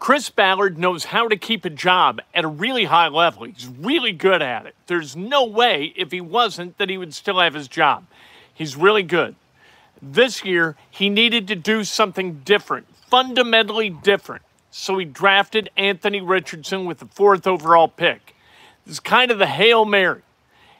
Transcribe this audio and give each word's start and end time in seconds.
Chris 0.00 0.30
Ballard 0.30 0.78
knows 0.78 1.04
how 1.04 1.28
to 1.28 1.36
keep 1.36 1.66
a 1.66 1.70
job 1.70 2.22
at 2.34 2.42
a 2.42 2.48
really 2.48 2.86
high 2.86 3.08
level. 3.08 3.44
He's 3.44 3.66
really 3.66 4.12
good 4.12 4.40
at 4.40 4.64
it. 4.64 4.74
There's 4.86 5.14
no 5.14 5.44
way, 5.44 5.92
if 5.94 6.10
he 6.10 6.22
wasn't, 6.22 6.78
that 6.78 6.88
he 6.88 6.96
would 6.96 7.12
still 7.12 7.38
have 7.38 7.52
his 7.52 7.68
job. 7.68 8.06
He's 8.52 8.76
really 8.76 9.02
good. 9.02 9.36
This 10.00 10.42
year, 10.42 10.74
he 10.90 11.10
needed 11.10 11.46
to 11.48 11.54
do 11.54 11.84
something 11.84 12.40
different, 12.46 12.86
fundamentally 13.10 13.90
different. 13.90 14.42
So 14.70 14.96
he 14.96 15.04
drafted 15.04 15.68
Anthony 15.76 16.22
Richardson 16.22 16.86
with 16.86 17.00
the 17.00 17.06
fourth 17.06 17.46
overall 17.46 17.88
pick. 17.88 18.34
Is 18.86 19.00
kind 19.00 19.30
of 19.30 19.38
the 19.38 19.46
Hail 19.46 19.84
Mary. 19.84 20.22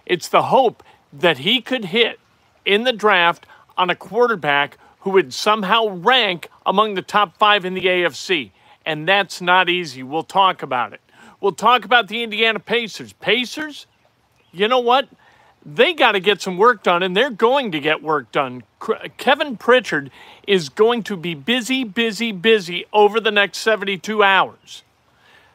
It's 0.06 0.28
the 0.28 0.44
hope 0.44 0.82
that 1.12 1.38
he 1.38 1.60
could 1.60 1.86
hit 1.86 2.18
in 2.64 2.84
the 2.84 2.92
draft 2.92 3.44
on 3.76 3.90
a 3.90 3.94
quarterback 3.94 4.78
who 5.00 5.10
would 5.10 5.34
somehow 5.34 5.88
rank 5.88 6.48
among 6.64 6.94
the 6.94 7.02
top 7.02 7.36
five 7.36 7.66
in 7.66 7.74
the 7.74 7.84
AFC 7.84 8.52
and 8.84 9.06
that's 9.06 9.40
not 9.40 9.68
easy. 9.68 10.02
We'll 10.02 10.22
talk 10.22 10.62
about 10.62 10.92
it. 10.92 11.00
We'll 11.40 11.52
talk 11.52 11.84
about 11.84 12.08
the 12.08 12.22
Indiana 12.22 12.60
Pacers. 12.60 13.12
Pacers, 13.14 13.86
you 14.52 14.68
know 14.68 14.80
what? 14.80 15.08
They 15.64 15.92
got 15.92 16.12
to 16.12 16.20
get 16.20 16.40
some 16.40 16.56
work 16.56 16.82
done, 16.82 17.02
and 17.02 17.16
they're 17.16 17.30
going 17.30 17.72
to 17.72 17.80
get 17.80 18.02
work 18.02 18.32
done. 18.32 18.62
Kevin 19.18 19.56
Pritchard 19.56 20.10
is 20.46 20.68
going 20.68 21.02
to 21.04 21.16
be 21.16 21.34
busy, 21.34 21.84
busy, 21.84 22.32
busy 22.32 22.86
over 22.92 23.20
the 23.20 23.30
next 23.30 23.58
72 23.58 24.22
hours. 24.22 24.82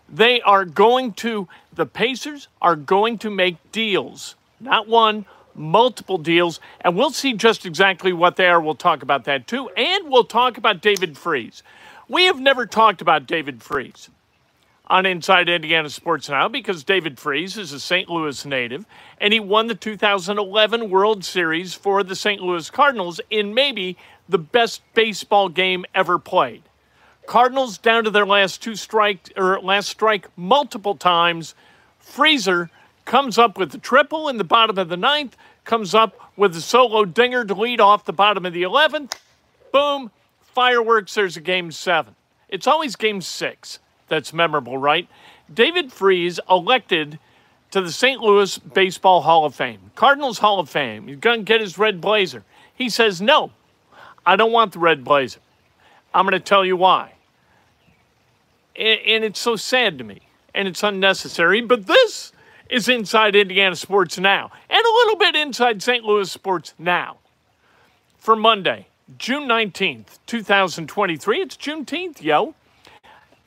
They 0.08 0.42
are 0.42 0.66
going 0.66 1.14
to, 1.14 1.48
the 1.74 1.88
Pacers 1.88 2.48
are 2.62 2.76
going 2.76 3.18
to 3.20 3.32
make 3.32 3.58
deals, 3.72 4.36
not 4.60 4.88
one, 4.88 5.26
multiple 5.56 6.18
deals, 6.18 6.60
and 6.82 6.96
we'll 6.96 7.12
see 7.12 7.34
just 7.34 7.66
exactly 7.66 8.14
what 8.14 8.36
they 8.36 8.48
are. 8.48 8.62
We'll 8.62 8.76
talk 8.76 9.02
about 9.02 9.24
that 9.26 9.48
too, 9.48 9.70
and 9.70 10.10
we'll 10.10 10.26
talk 10.26 10.58
about 10.58 10.82
David 10.82 11.18
Freese. 11.18 11.64
We 12.08 12.26
have 12.26 12.40
never 12.40 12.68
talked 12.68 13.02
about 13.02 13.26
David 13.26 13.64
Freese 13.64 14.12
on 14.86 15.08
Inside 15.08 15.50
Indiana 15.50 15.90
Sports 15.90 16.30
Now 16.30 16.48
because 16.48 16.84
David 16.84 17.18
Freese 17.18 17.58
is 17.58 17.72
a 17.72 17.80
St. 17.80 18.08
Louis 18.08 18.46
native 18.46 18.86
and 19.20 19.34
he 19.34 19.40
won 19.40 19.66
the 19.66 19.74
2011 19.74 20.92
World 20.92 21.26
Series 21.26 21.74
for 21.74 22.04
the 22.04 22.16
St. 22.16 22.40
Louis 22.44 22.70
Cardinals 22.70 23.20
in 23.32 23.56
maybe 23.56 23.98
the 24.30 24.38
best 24.38 24.84
baseball 24.94 25.50
game 25.50 25.84
ever 25.96 26.20
played. 26.20 26.62
Cardinals 27.26 27.80
down 27.80 28.04
to 28.04 28.12
their 28.12 28.28
last 28.28 28.62
two 28.62 28.76
strike 28.76 29.34
or 29.36 29.60
last 29.60 29.90
strike 29.90 30.28
multiple 30.38 30.96
times. 30.96 31.56
Freezer 31.98 32.70
comes 33.06 33.40
up 33.40 33.58
with 33.58 33.72
the 33.72 33.80
triple 33.80 34.30
in 34.30 34.38
the 34.38 34.44
bottom 34.44 34.78
of 34.78 34.90
the 34.90 34.98
ninth, 34.98 35.36
comes 35.64 35.96
up 35.96 36.20
with 36.38 36.56
a 36.56 36.62
solo 36.62 37.04
dinger 37.04 37.44
to 37.46 37.56
lead 37.56 37.82
off 37.82 38.06
the 38.06 38.14
bottom 38.14 38.46
of 38.46 38.54
the 38.54 38.62
11th. 38.62 39.14
Boom, 39.72 40.12
fireworks, 40.56 41.14
there's 41.14 41.38
a 41.38 41.42
game 41.42 41.72
seven. 41.72 42.16
It's 42.50 42.66
always 42.66 42.96
game 42.96 43.22
six 43.22 43.80
that's 44.08 44.34
memorable, 44.34 44.78
right? 44.78 45.08
David 45.54 45.92
Freese 45.92 46.40
elected 46.50 47.20
to 47.72 47.82
the 47.82 47.92
St. 47.92 48.22
Louis 48.22 48.58
Baseball 48.58 49.22
Hall 49.22 49.46
of 49.46 49.54
Fame, 49.54 49.92
Cardinals 49.96 50.40
Hall 50.40 50.60
of 50.60 50.70
Fame. 50.70 51.08
He's 51.08 51.18
going 51.18 51.42
to 51.42 51.44
get 51.44 51.62
his 51.62 51.78
red 51.78 52.00
blazer. 52.00 52.44
He 52.74 52.90
says, 52.90 53.22
No, 53.22 53.52
I 54.26 54.36
don't 54.36 54.52
want 54.52 54.74
the 54.74 54.80
red 54.80 55.04
blazer. 55.04 55.40
I'm 56.14 56.26
going 56.26 56.32
to 56.32 56.40
tell 56.40 56.66
you 56.66 56.78
why. 56.78 57.12
And 58.78 59.24
it's 59.24 59.40
so 59.40 59.56
sad 59.56 59.98
to 59.98 60.04
me, 60.04 60.22
and 60.54 60.68
it's 60.68 60.84
unnecessary, 60.84 61.62
but 61.62 61.86
this 61.86 62.32
is 62.70 62.90
Inside 62.90 63.36
Indiana 63.36 63.76
Sports 63.76 64.18
Now, 64.18 64.52
and 64.70 64.84
a 64.86 64.90
little 64.90 65.18
bit 65.18 65.36
inside 65.36 65.82
St. 65.82 66.04
Louis 66.04 66.32
Sports 66.32 66.74
Now. 66.80 67.18
For 68.18 68.36
Monday, 68.36 68.88
June 69.20 69.48
19th, 69.48 70.18
2023. 70.26 71.40
It's 71.40 71.56
Juneteenth, 71.56 72.24
yo. 72.24 72.56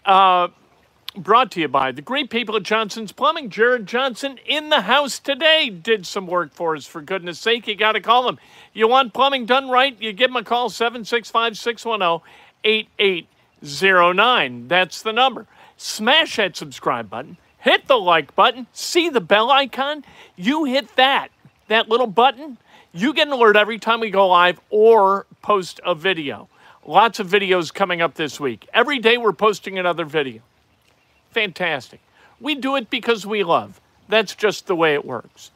Uh, 0.04 0.46
brought 1.16 1.50
to 1.50 1.60
you 1.60 1.66
by 1.66 1.91
the 1.91 2.00
great 2.00 2.30
people 2.30 2.54
at 2.54 2.62
Johnson's 2.62 3.10
Plumbing. 3.10 3.50
Jared 3.50 3.84
Johnson 3.84 4.38
in 4.46 4.69
the 4.69 4.82
house 4.82 5.19
today 5.19 5.69
did 5.69 6.06
some 6.06 6.28
work 6.28 6.52
for 6.52 6.76
us, 6.76 6.86
for 6.86 7.02
goodness 7.02 7.41
sake. 7.41 7.66
You 7.66 7.74
got 7.74 7.92
to 7.92 8.00
call 8.00 8.28
him. 8.28 8.38
You 8.72 8.86
want 8.86 9.12
plumbing 9.12 9.46
done 9.46 9.69
right? 9.69 10.00
You 10.00 10.12
give 10.12 10.30
him 10.30 10.36
a 10.36 10.44
call, 10.44 10.70
765 10.70 11.58
610 11.58 12.20
8809. 12.62 14.69
That's 14.69 15.02
the 15.02 15.12
number. 15.12 15.46
Smash 15.76 16.36
that 16.36 16.56
subscribe 16.56 17.10
button, 17.10 17.36
hit 17.58 17.88
the 17.88 17.98
like 17.98 18.36
button, 18.36 18.69
see 18.72 19.08
the 19.08 19.20
bell 19.20 19.50
icon. 19.50 20.04
You 20.36 20.66
hit 20.66 20.94
that, 20.94 21.30
that 21.66 21.88
little 21.88 22.06
button 22.06 22.58
you 22.93 23.12
get 23.12 23.26
an 23.26 23.32
alert 23.32 23.56
every 23.56 23.78
time 23.78 24.00
we 24.00 24.10
go 24.10 24.28
live 24.28 24.60
or 24.71 25.26
post 25.43 25.81
a 25.84 25.94
video. 25.94 26.49
Lots 26.87 27.21
of 27.21 27.28
videos 27.28 27.72
coming 27.72 28.00
up 28.00 28.15
this 28.15 28.41
week. 28.41 28.66
Every 28.72 28.99
day 28.99 29.19
we're 29.19 29.32
posting 29.32 29.78
another 29.78 30.04
video. 30.04 30.41
Fantastic. 31.31 32.00
We 32.41 32.54
do 32.54 32.76
it 32.76 32.88
because 32.88 33.26
we 33.26 33.44
love. 33.44 33.81
That's 34.09 34.34
just 34.34 34.66
the 34.66 34.75
way 34.75 34.94
it 34.94 35.04
works. 35.04 35.50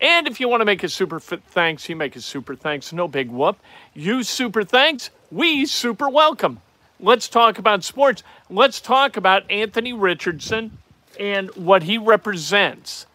And 0.00 0.26
if 0.26 0.40
you 0.40 0.48
want 0.48 0.60
to 0.60 0.66
make 0.66 0.82
a 0.82 0.88
super 0.88 1.18
thanks, 1.18 1.88
you 1.88 1.96
make 1.96 2.16
a 2.16 2.20
super 2.20 2.54
thanks. 2.54 2.92
No 2.92 3.08
big 3.08 3.30
whoop. 3.30 3.56
You 3.94 4.22
super 4.22 4.62
thanks. 4.62 5.10
We 5.30 5.64
super 5.64 6.10
welcome. 6.10 6.60
Let's 7.00 7.28
talk 7.28 7.58
about 7.58 7.84
sports. 7.84 8.22
Let's 8.50 8.80
talk 8.80 9.16
about 9.16 9.50
Anthony 9.50 9.92
Richardson 9.92 10.78
and 11.18 11.48
what 11.56 11.84
he 11.84 11.96
represents 11.96 13.06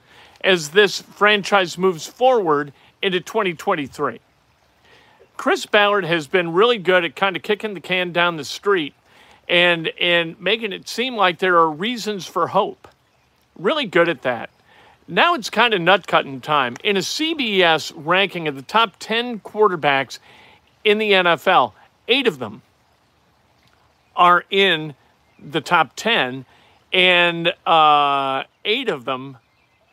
as 0.42 0.70
this 0.70 1.02
franchise 1.02 1.78
moves 1.78 2.08
forward 2.08 2.74
into 3.02 3.20
2023. 3.20 4.20
Chris 5.38 5.66
Ballard 5.66 6.06
has 6.06 6.28
been 6.28 6.52
really 6.52 6.78
good 6.78 7.06
at 7.06 7.16
kind 7.16 7.36
of 7.36 7.42
kicking 7.42 7.74
the 7.74 7.80
can 7.80 8.12
down 8.12 8.36
the 8.36 8.44
street 8.44 8.94
and 9.48 9.88
and 10.00 10.40
making 10.40 10.72
it 10.74 10.88
seem 10.88 11.16
like 11.16 11.40
there 11.40 11.58
are 11.58 11.72
reasons 11.72 12.26
for 12.26 12.48
hope. 12.48 12.88
Really 13.58 13.86
good 13.86 14.10
at 14.10 14.22
that. 14.22 14.50
Now 15.08 15.34
it's 15.34 15.50
kind 15.50 15.74
of 15.74 15.82
nut 15.82 16.06
cutting 16.06 16.40
time. 16.40 16.76
In 16.84 16.96
a 16.96 17.00
CBS 17.00 17.92
ranking 17.96 18.48
of 18.48 18.56
the 18.56 18.62
top 18.62 18.94
10 19.00 19.40
quarterbacks 19.40 20.20
in 20.84 21.00
the 21.00 21.12
NFL, 21.12 21.74
eight 22.08 22.28
of 22.28 22.38
them 22.38 22.62
are 24.16 24.46
in 24.52 24.94
the 25.40 25.62
top 25.62 25.96
10, 25.96 26.46
and 26.94 27.54
uh, 27.66 28.44
eight 28.64 28.88
of 28.88 29.06
them 29.06 29.38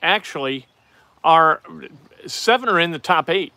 actually 0.02 0.66
are 1.24 1.62
seven 2.28 2.68
are 2.68 2.80
in 2.80 2.90
the 2.90 2.98
top 2.98 3.28
eight, 3.30 3.52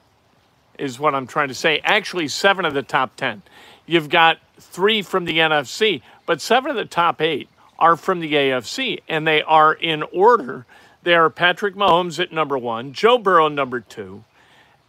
is 0.78 1.00
what 1.00 1.14
I'm 1.14 1.28
trying 1.28 1.50
to 1.50 1.54
say. 1.54 1.80
Actually, 1.84 2.28
seven 2.28 2.66
of 2.66 2.74
the 2.74 2.84
top 2.84 3.16
10. 3.16 3.42
You've 3.86 4.10
got 4.10 4.40
three 4.58 5.02
from 5.02 5.26
the 5.26 5.40
NFC, 5.40 6.02
but 6.26 6.42
seven 6.42 6.72
of 6.72 6.78
the 6.78 6.86
top 6.86 7.22
eight 7.22 7.50
are 7.78 7.96
from 7.96 8.20
the 8.20 8.34
AFC, 8.34 9.00
and 9.08 9.26
they 9.26 9.42
are 9.42 9.74
in 9.74 10.04
order. 10.04 10.66
They 11.04 11.16
are 11.16 11.30
Patrick 11.30 11.76
Mahomes 11.76 12.20
at 12.20 12.32
number 12.32 12.58
one, 12.58 12.94
Joe 12.94 13.18
Burrow 13.18 13.48
number 13.48 13.80
two, 13.80 14.24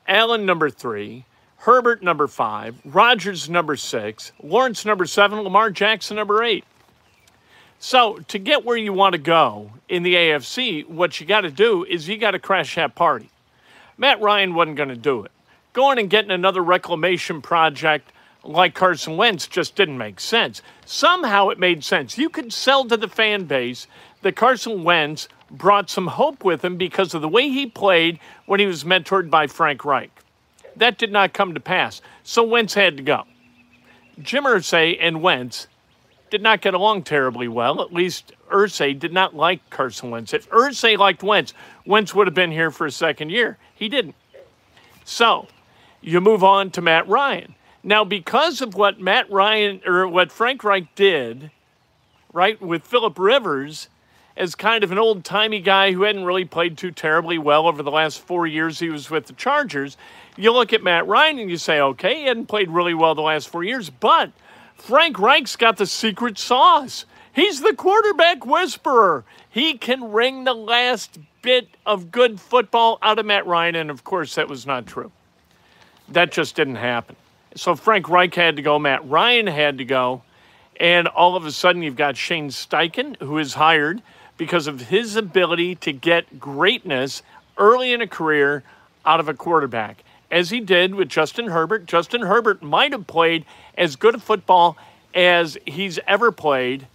Allen 0.09 0.45
number 0.45 0.69
three, 0.69 1.25
Herbert 1.59 2.03
number 2.03 2.27
five, 2.27 2.77
Rodgers 2.85 3.49
number 3.49 3.77
six, 3.77 4.33
Lawrence 4.43 4.85
number 4.85 5.07
seven, 5.07 5.41
Lamar 5.41 5.71
Jackson 5.71 6.17
number 6.17 6.43
eight. 6.43 6.65
So, 7.79 8.19
to 8.29 8.39
get 8.39 8.65
where 8.65 8.77
you 8.77 8.93
want 8.93 9.15
to 9.15 9.19
go 9.19 9.71
in 9.89 10.03
the 10.03 10.15
AFC, 10.15 10.87
what 10.87 11.19
you 11.19 11.27
got 11.27 11.43
to 11.43 11.51
do 11.51 11.85
is 11.85 12.09
you 12.09 12.19
got 12.19 12.33
to 12.33 12.39
crash 12.39 12.75
that 12.75 12.95
party. 12.95 13.31
Matt 14.01 14.23
Ryan 14.23 14.55
wasn't 14.55 14.79
going 14.79 14.89
to 14.89 14.97
do 14.97 15.25
it. 15.25 15.31
Going 15.75 15.99
and 15.99 16.09
getting 16.09 16.31
another 16.31 16.65
reclamation 16.65 17.43
project 17.43 18.11
like 18.43 18.75
Carson 18.75 19.19
Wentz 19.19 19.47
just 19.47 19.77
didn't 19.77 19.99
make 19.99 20.21
sense. 20.21 20.63
Somehow 20.87 21.51
it 21.51 21.59
made 21.59 21.85
sense. 21.85 22.17
You 22.17 22.31
could 22.31 22.51
sell 22.51 22.87
to 22.87 22.97
the 22.97 23.09
fan 23.09 23.45
base 23.45 23.87
that 24.23 24.37
Carson 24.37 24.85
Wentz 24.85 25.29
brought 25.51 25.91
some 25.91 26.07
hope 26.07 26.45
with 26.45 26.65
him 26.65 26.79
because 26.79 27.13
of 27.13 27.21
the 27.21 27.29
way 27.29 27.51
he 27.51 27.67
played 27.67 28.19
when 28.47 28.59
he 28.59 28.65
was 28.65 28.85
mentored 28.85 29.29
by 29.29 29.47
Frank 29.47 29.85
Reich. 29.85 30.11
That 30.77 30.97
did 30.97 31.13
not 31.13 31.35
come 31.35 31.53
to 31.53 31.61
pass, 31.61 32.01
so 32.23 32.43
Wentz 32.43 32.73
had 32.73 32.97
to 32.97 33.03
go. 33.03 33.25
Jim 34.23 34.45
Irsay 34.45 34.97
and 34.99 35.21
Wentz 35.21 35.67
did 36.31 36.41
not 36.41 36.63
get 36.63 36.73
along 36.73 37.03
terribly 37.03 37.49
well. 37.49 37.83
At 37.83 37.93
least 37.93 38.33
Irsay 38.51 38.99
did 38.99 39.13
not 39.13 39.37
like 39.37 39.69
Carson 39.69 40.11
Wentz. 40.11 40.33
If 40.33 40.49
Irsay 40.49 40.97
liked 40.97 41.23
Wentz, 41.23 41.53
Wentz 41.85 42.15
would 42.15 42.27
have 42.27 42.35
been 42.35 42.53
here 42.53 42.71
for 42.71 42.87
a 42.87 42.91
second 42.91 43.31
year. 43.31 43.59
He 43.81 43.89
didn't. 43.89 44.15
So 45.05 45.49
you 46.03 46.21
move 46.21 46.45
on 46.45 46.71
to 46.73 46.83
Matt 46.83 47.09
Ryan. 47.09 47.55
Now, 47.83 48.05
because 48.05 48.61
of 48.61 48.75
what 48.75 49.01
Matt 49.01 49.29
Ryan 49.31 49.81
or 49.87 50.07
what 50.07 50.31
Frank 50.31 50.63
Reich 50.63 50.95
did, 50.95 51.51
right, 52.33 52.61
with 52.61 52.85
Philip 52.85 53.19
Rivers 53.19 53.89
as 54.37 54.55
kind 54.55 54.85
of 54.85 54.93
an 54.93 54.99
old 54.99 55.25
timey 55.25 55.61
guy 55.61 55.93
who 55.93 56.03
hadn't 56.03 56.25
really 56.25 56.45
played 56.45 56.77
too 56.77 56.91
terribly 56.91 57.39
well 57.39 57.67
over 57.67 57.83
the 57.83 57.91
last 57.91 58.21
four 58.21 58.47
years 58.47 58.79
he 58.79 58.91
was 58.91 59.11
with 59.11 59.27
the 59.27 59.33
Chargers, 59.33 59.97
you 60.37 60.53
look 60.53 60.75
at 60.75 60.83
Matt 60.83 61.07
Ryan 61.07 61.39
and 61.39 61.51
you 61.51 61.57
say, 61.57 61.81
okay, 61.81 62.21
he 62.21 62.25
hadn't 62.27 62.47
played 62.47 62.71
really 62.71 62.95
well 62.95 63.15
the 63.15 63.23
last 63.23 63.49
four 63.49 63.65
years, 63.65 63.89
but 63.89 64.31
Frank 64.75 65.19
Reich's 65.19 65.57
got 65.57 65.79
the 65.79 65.87
secret 65.87 66.39
sauce. 66.39 67.07
He's 67.33 67.61
the 67.61 67.75
quarterback 67.75 68.45
whisperer. 68.45 69.25
He 69.49 69.79
can 69.79 70.11
wring 70.13 70.45
the 70.45 70.55
last 70.55 71.19
bit 71.43 71.69
of 71.87 72.11
good 72.11 72.41
football 72.41 72.99
out 73.03 73.19
of 73.19 73.27
Matt 73.27 73.47
Ryan, 73.47 73.77
and 73.77 73.91
of 73.91 74.05
course, 74.05 74.35
that 74.35 74.49
was 74.49 74.67
not 74.67 74.87
true. 74.87 75.13
That 76.09 76.33
just 76.33 76.57
didn't 76.57 76.77
happen. 76.77 77.17
So 77.55 77.75
Frank 77.75 78.09
Reich 78.09 78.35
had 78.35 78.57
to 78.57 78.63
go, 78.63 78.79
Matt 78.79 79.09
Ryan 79.09 79.47
had 79.47 79.79
to 79.79 79.85
go, 79.85 80.23
and 80.79 81.09
all 81.09 81.37
of 81.37 81.47
a 81.47 81.53
sudden 81.53 81.83
you've 81.83 81.97
got 81.97 82.17
Shane 82.17 82.49
Steichen, 82.49 83.17
who 83.21 83.39
is 83.39 83.55
hired 83.55 84.03
because 84.37 84.67
of 84.67 84.81
his 84.83 85.17
ability 85.17 85.75
to 85.77 85.93
get 85.93 86.41
greatness 86.41 87.23
early 87.59 87.93
in 87.93 88.01
a 88.01 88.07
career 88.07 88.63
out 89.05 89.21
of 89.21 89.29
a 89.29 89.35
quarterback 89.35 90.03
as 90.31 90.51
he 90.51 90.61
did 90.61 90.95
with 90.95 91.09
Justin 91.09 91.49
Herbert. 91.49 91.87
Justin 91.87 92.23
Herbert 92.23 92.63
might 92.63 92.93
have 92.93 93.07
played 93.07 93.45
as 93.77 93.97
good 93.97 94.15
a 94.15 94.19
football 94.19 94.77
as 95.15 95.59
he's 95.67 95.99
ever 96.07 96.31
played 96.31 96.87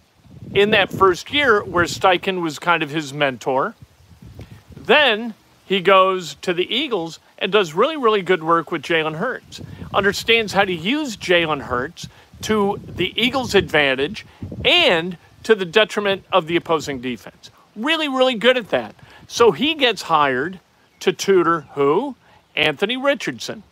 in 0.56 0.70
that 0.70 0.90
first 0.90 1.30
year, 1.34 1.62
where 1.62 1.84
Steichen 1.84 2.40
was 2.40 2.58
kind 2.58 2.82
of 2.82 2.88
his 2.88 3.12
mentor. 3.12 3.74
Then 4.74 5.34
he 5.66 5.80
goes 5.80 6.36
to 6.36 6.54
the 6.54 6.74
Eagles 6.74 7.18
and 7.36 7.52
does 7.52 7.74
really, 7.74 7.98
really 7.98 8.22
good 8.22 8.42
work 8.42 8.72
with 8.72 8.80
Jalen 8.80 9.16
Hurts. 9.16 9.60
Understands 9.92 10.54
how 10.54 10.64
to 10.64 10.72
use 10.72 11.14
Jalen 11.14 11.60
Hurts 11.60 12.08
to 12.42 12.80
the 12.86 13.12
Eagles' 13.22 13.54
advantage 13.54 14.24
and 14.64 15.18
to 15.42 15.54
the 15.54 15.66
detriment 15.66 16.24
of 16.32 16.46
the 16.46 16.56
opposing 16.56 17.02
defense. 17.02 17.50
Really, 17.74 18.08
really 18.08 18.34
good 18.34 18.56
at 18.56 18.70
that. 18.70 18.94
So 19.28 19.52
he 19.52 19.74
gets 19.74 20.02
hired 20.02 20.58
to 21.00 21.12
tutor 21.12 21.66
who? 21.74 22.16
Anthony 22.54 22.96
Richardson. 22.96 23.62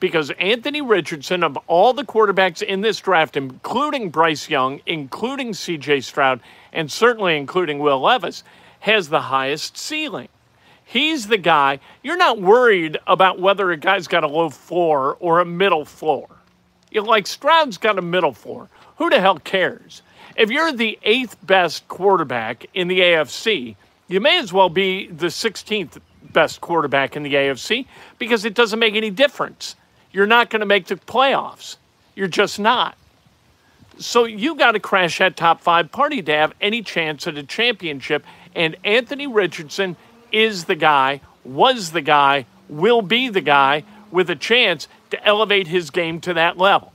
Because 0.00 0.30
Anthony 0.38 0.80
Richardson, 0.80 1.42
of 1.42 1.56
all 1.66 1.92
the 1.92 2.04
quarterbacks 2.04 2.62
in 2.62 2.82
this 2.82 3.00
draft, 3.00 3.36
including 3.36 4.10
Bryce 4.10 4.48
Young, 4.48 4.80
including 4.86 5.52
CJ 5.52 6.04
Stroud, 6.04 6.40
and 6.72 6.90
certainly 6.90 7.36
including 7.36 7.80
Will 7.80 8.00
Levis, 8.00 8.44
has 8.80 9.08
the 9.08 9.22
highest 9.22 9.76
ceiling. 9.76 10.28
He's 10.84 11.26
the 11.26 11.36
guy, 11.36 11.80
you're 12.02 12.16
not 12.16 12.40
worried 12.40 12.96
about 13.06 13.40
whether 13.40 13.70
a 13.70 13.76
guy's 13.76 14.08
got 14.08 14.24
a 14.24 14.28
low 14.28 14.48
floor 14.48 15.16
or 15.20 15.40
a 15.40 15.44
middle 15.44 15.84
floor. 15.84 16.28
You 16.90 17.02
know, 17.02 17.08
like 17.08 17.26
Stroud's 17.26 17.76
got 17.76 17.98
a 17.98 18.02
middle 18.02 18.32
floor. 18.32 18.68
Who 18.96 19.10
the 19.10 19.20
hell 19.20 19.38
cares? 19.38 20.02
If 20.36 20.50
you're 20.50 20.72
the 20.72 20.98
eighth 21.02 21.36
best 21.44 21.86
quarterback 21.88 22.66
in 22.72 22.88
the 22.88 23.00
AFC, 23.00 23.76
you 24.06 24.20
may 24.20 24.38
as 24.38 24.52
well 24.52 24.70
be 24.70 25.08
the 25.08 25.26
16th 25.26 26.00
best 26.32 26.60
quarterback 26.60 27.16
in 27.16 27.22
the 27.22 27.34
AFC 27.34 27.86
because 28.18 28.44
it 28.44 28.54
doesn't 28.54 28.78
make 28.78 28.94
any 28.94 29.10
difference. 29.10 29.76
You're 30.12 30.26
not 30.26 30.50
going 30.50 30.60
to 30.60 30.66
make 30.66 30.86
the 30.86 30.96
playoffs. 30.96 31.76
You're 32.14 32.28
just 32.28 32.58
not. 32.58 32.96
So 33.98 34.24
you 34.24 34.54
got 34.54 34.72
to 34.72 34.80
crash 34.80 35.18
that 35.18 35.36
top 35.36 35.60
five 35.60 35.90
party 35.90 36.22
to 36.22 36.32
have 36.32 36.54
any 36.60 36.82
chance 36.82 37.26
at 37.26 37.36
a 37.36 37.42
championship. 37.42 38.24
And 38.54 38.76
Anthony 38.84 39.26
Richardson 39.26 39.96
is 40.32 40.64
the 40.64 40.74
guy, 40.74 41.20
was 41.44 41.92
the 41.92 42.00
guy, 42.00 42.46
will 42.68 43.02
be 43.02 43.28
the 43.28 43.40
guy 43.40 43.84
with 44.10 44.30
a 44.30 44.36
chance 44.36 44.88
to 45.10 45.24
elevate 45.24 45.66
his 45.66 45.90
game 45.90 46.20
to 46.20 46.34
that 46.34 46.58
level. 46.58 46.92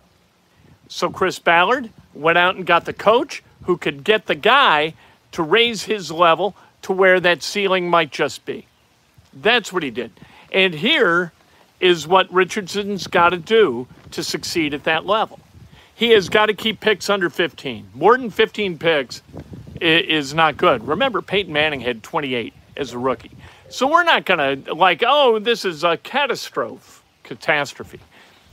So 0.87 1.09
Chris 1.09 1.39
Ballard 1.39 1.89
went 2.13 2.37
out 2.37 2.55
and 2.55 2.65
got 2.65 2.85
the 2.85 2.93
coach 2.93 3.43
who 3.63 3.77
could 3.77 4.03
get 4.03 4.27
the 4.27 4.35
guy 4.35 4.93
to 5.31 5.43
raise 5.43 5.83
his 5.83 6.11
level 6.11 6.55
to 6.83 6.91
where 6.91 7.19
that 7.19 7.43
ceiling 7.43 7.89
might 7.89 8.11
just 8.11 8.45
be. 8.45 8.67
That's 9.33 9.73
what 9.73 9.83
he 9.83 9.89
did. 9.89 10.11
And 10.51 10.73
here 10.73 11.31
is 11.83 12.07
what 12.07 12.31
Richardson's 12.33 13.07
got 13.07 13.29
to 13.29 13.37
do 13.37 13.87
to 14.11 14.23
succeed 14.23 14.73
at 14.73 14.85
that 14.85 15.05
level. 15.05 15.37
He 15.93 16.11
has 16.11 16.29
got 16.29 16.45
to 16.45 16.53
keep 16.53 16.79
picks 16.79 17.09
under 17.09 17.29
15. 17.29 17.89
More 17.93 18.17
than 18.17 18.29
15 18.29 18.77
picks 18.79 19.21
is 19.81 20.33
not 20.33 20.55
good. 20.55 20.87
Remember, 20.87 21.21
Peyton 21.21 21.51
Manning 21.51 21.81
had 21.81 22.01
28 22.01 22.53
as 22.77 22.93
a 22.93 22.97
rookie. 22.97 23.31
So 23.69 23.87
we're 23.87 24.05
not 24.05 24.25
going 24.25 24.63
to, 24.63 24.73
like, 24.73 25.03
oh, 25.05 25.39
this 25.39 25.65
is 25.65 25.83
a 25.83 25.97
catastrophe. 25.97 27.01
Catastrophe. 27.23 27.99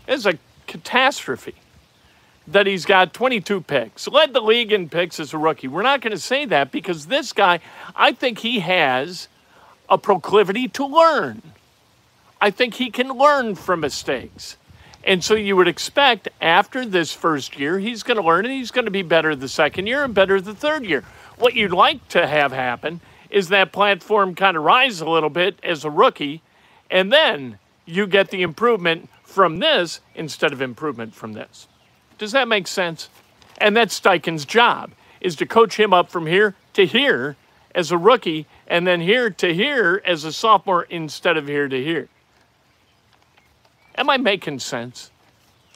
It's 0.09 0.27
a 0.27 0.37
catastrophe 0.67 1.55
that 2.49 2.67
he's 2.67 2.85
got 2.85 3.15
22 3.15 3.61
picks, 3.61 4.09
led 4.09 4.33
the 4.33 4.41
league 4.41 4.73
in 4.73 4.89
picks 4.89 5.21
as 5.21 5.33
a 5.33 5.39
rookie. 5.39 5.69
We're 5.69 5.83
not 5.83 6.01
going 6.01 6.11
to 6.11 6.19
say 6.19 6.47
that 6.47 6.73
because 6.73 7.07
this 7.07 7.33
guy, 7.33 7.61
I 7.95 8.11
think 8.11 8.39
he 8.39 8.59
has 8.59 9.29
a 9.89 9.99
proclivity 9.99 10.67
to 10.69 10.85
learn. 10.85 11.43
I 12.41 12.51
think 12.51 12.75
he 12.75 12.91
can 12.91 13.09
learn 13.09 13.55
from 13.55 13.81
mistakes. 13.81 14.57
And 15.05 15.25
so 15.25 15.35
you 15.35 15.57
would 15.57 15.69
expect 15.69 16.29
after 16.41 16.85
this 16.85 17.13
first 17.13 17.59
year, 17.59 17.79
he's 17.79 18.03
going 18.03 18.17
to 18.17 18.23
learn 18.23 18.45
and 18.45 18.53
he's 18.53 18.71
going 18.71 18.85
to 18.85 18.91
be 18.91 19.03
better 19.03 19.35
the 19.35 19.49
second 19.49 19.87
year 19.87 20.05
and 20.05 20.15
better 20.15 20.41
the 20.41 20.55
third 20.55 20.85
year. 20.85 21.05
What 21.39 21.55
you'd 21.55 21.73
like 21.73 22.07
to 22.09 22.27
have 22.27 22.53
happen 22.53 23.01
is 23.31 23.49
that 23.49 23.73
platform 23.73 24.35
kind 24.35 24.57
of 24.57 24.63
rise 24.63 25.01
a 25.01 25.09
little 25.09 25.31
bit 25.31 25.59
as 25.63 25.85
a 25.85 25.91
rookie, 25.91 26.43
and 26.91 27.13
then 27.13 27.59
you 27.87 28.07
get 28.07 28.31
the 28.31 28.43
improvement 28.43 29.09
from 29.23 29.59
this 29.59 30.01
instead 30.15 30.53
of 30.53 30.61
improvement 30.61 31.15
from 31.15 31.33
this. 31.33 31.69
Does 32.19 32.33
that 32.33 32.49
make 32.49 32.67
sense? 32.67 33.09
And 33.59 33.77
that's 33.77 33.99
Steichen's 33.99 34.45
job 34.45 34.93
is 35.21 35.37
to 35.37 35.47
coach 35.47 35.79
him 35.79 35.93
up 35.93 36.11
from 36.11 36.27
here 36.27 36.55
to 36.75 36.87
here 36.87 37.37
as 37.75 37.93
a 37.93 37.99
rookie 37.99 38.47
and 38.67 38.87
then 38.87 39.01
here 39.01 39.31
to 39.31 39.55
here 39.55 40.03
as 40.05 40.25
a 40.25 40.33
sophomore 40.33 40.83
instead 40.85 41.37
of 41.37 41.47
here 41.47 41.69
to 41.69 41.83
here. 41.83 42.09
Am 44.01 44.09
I 44.09 44.17
making 44.17 44.61
sense? 44.61 45.11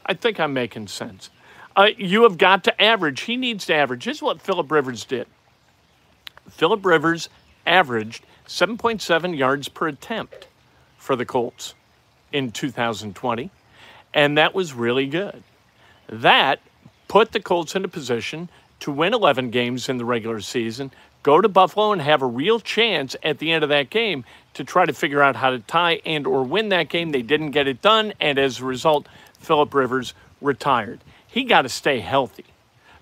I 0.06 0.14
think 0.14 0.40
I'm 0.40 0.54
making 0.54 0.86
sense. 0.88 1.28
Uh, 1.76 1.90
you 1.98 2.22
have 2.22 2.38
got 2.38 2.64
to 2.64 2.82
average. 2.82 3.20
He 3.20 3.36
needs 3.36 3.66
to 3.66 3.74
average. 3.74 4.06
Is 4.06 4.22
what 4.22 4.40
Philip 4.40 4.72
Rivers 4.72 5.04
did. 5.04 5.26
Philip 6.48 6.86
Rivers 6.86 7.28
averaged 7.66 8.24
7.7 8.46 9.36
yards 9.36 9.68
per 9.68 9.88
attempt 9.88 10.48
for 10.96 11.16
the 11.16 11.26
Colts 11.26 11.74
in 12.32 12.50
2020, 12.50 13.50
and 14.14 14.38
that 14.38 14.54
was 14.54 14.72
really 14.72 15.06
good. 15.06 15.42
That 16.08 16.60
put 17.08 17.32
the 17.32 17.40
Colts 17.40 17.76
in 17.76 17.84
a 17.84 17.88
position 17.88 18.48
to 18.80 18.90
win 18.90 19.12
11 19.12 19.50
games 19.50 19.90
in 19.90 19.98
the 19.98 20.04
regular 20.06 20.40
season, 20.40 20.92
go 21.22 21.42
to 21.42 21.48
Buffalo 21.50 21.92
and 21.92 22.00
have 22.00 22.22
a 22.22 22.26
real 22.26 22.58
chance 22.58 23.16
at 23.22 23.38
the 23.38 23.52
end 23.52 23.64
of 23.64 23.68
that 23.68 23.90
game 23.90 24.24
to 24.54 24.64
try 24.64 24.86
to 24.86 24.92
figure 24.92 25.22
out 25.22 25.36
how 25.36 25.50
to 25.50 25.58
tie 25.58 26.00
and 26.06 26.26
or 26.26 26.42
win 26.42 26.70
that 26.70 26.88
game. 26.88 27.10
They 27.10 27.22
didn't 27.22 27.50
get 27.50 27.68
it 27.68 27.82
done, 27.82 28.12
and 28.20 28.38
as 28.38 28.60
a 28.60 28.64
result, 28.64 29.06
Philip 29.38 29.74
Rivers 29.74 30.14
retired. 30.40 31.00
He 31.26 31.44
got 31.44 31.62
to 31.62 31.68
stay 31.68 32.00
healthy 32.00 32.44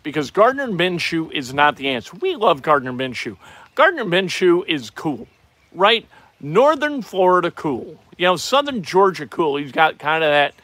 because 0.02 0.30
Gardner 0.30 0.66
Minshew 0.66 1.30
is 1.32 1.52
not 1.52 1.76
the 1.76 1.88
answer. 1.88 2.16
We 2.20 2.34
love 2.36 2.62
Gardner 2.62 2.92
Minshew. 2.92 3.36
Gardner 3.74 4.04
Minshew 4.04 4.66
is 4.66 4.90
cool, 4.90 5.26
right? 5.72 6.06
Northern 6.40 7.02
Florida 7.02 7.50
cool. 7.50 7.98
You 8.18 8.26
know, 8.26 8.36
Southern 8.36 8.82
Georgia 8.82 9.26
cool. 9.26 9.56
He's 9.56 9.72
got 9.72 9.98
kind 9.98 10.24
of 10.24 10.30
that. 10.30 10.54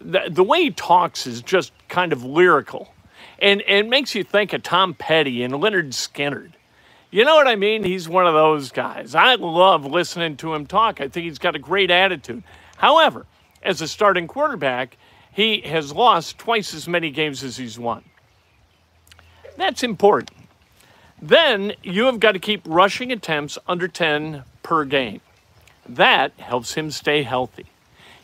The, 0.00 0.30
the 0.30 0.42
way 0.42 0.62
he 0.64 0.70
talks 0.70 1.26
is 1.26 1.40
just 1.40 1.72
kind 1.88 2.12
of 2.12 2.24
lyrical, 2.24 2.92
and, 3.38 3.62
and 3.62 3.86
it 3.86 3.88
makes 3.88 4.14
you 4.14 4.24
think 4.24 4.52
of 4.52 4.62
Tom 4.62 4.94
Petty 4.94 5.42
and 5.42 5.54
Lynyrd 5.54 5.88
Skynyrd. 5.88 6.52
You 7.14 7.24
know 7.24 7.36
what 7.36 7.46
I 7.46 7.54
mean? 7.54 7.84
He's 7.84 8.08
one 8.08 8.26
of 8.26 8.34
those 8.34 8.72
guys. 8.72 9.14
I 9.14 9.36
love 9.36 9.86
listening 9.86 10.36
to 10.38 10.52
him 10.52 10.66
talk. 10.66 11.00
I 11.00 11.06
think 11.06 11.26
he's 11.26 11.38
got 11.38 11.54
a 11.54 11.60
great 11.60 11.88
attitude. 11.88 12.42
However, 12.78 13.24
as 13.62 13.80
a 13.80 13.86
starting 13.86 14.26
quarterback, 14.26 14.96
he 15.32 15.60
has 15.60 15.92
lost 15.92 16.38
twice 16.38 16.74
as 16.74 16.88
many 16.88 17.12
games 17.12 17.44
as 17.44 17.56
he's 17.56 17.78
won. 17.78 18.02
That's 19.56 19.84
important. 19.84 20.32
Then 21.22 21.74
you 21.84 22.06
have 22.06 22.18
got 22.18 22.32
to 22.32 22.40
keep 22.40 22.62
rushing 22.64 23.12
attempts 23.12 23.58
under 23.68 23.86
10 23.86 24.42
per 24.64 24.84
game. 24.84 25.20
That 25.88 26.32
helps 26.38 26.74
him 26.74 26.90
stay 26.90 27.22
healthy. 27.22 27.66